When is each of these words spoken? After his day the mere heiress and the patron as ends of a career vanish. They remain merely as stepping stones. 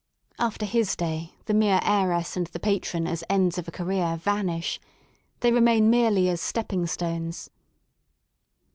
After 0.39 0.65
his 0.65 0.95
day 0.95 1.35
the 1.45 1.53
mere 1.53 1.79
heiress 1.83 2.35
and 2.35 2.47
the 2.47 2.59
patron 2.59 3.05
as 3.05 3.23
ends 3.29 3.59
of 3.59 3.67
a 3.67 3.71
career 3.71 4.15
vanish. 4.17 4.79
They 5.41 5.51
remain 5.51 5.91
merely 5.91 6.27
as 6.27 6.41
stepping 6.41 6.87
stones. 6.87 7.51